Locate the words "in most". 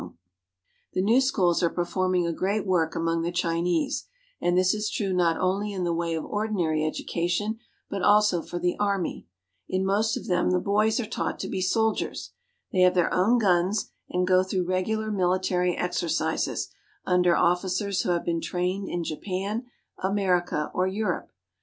9.69-10.17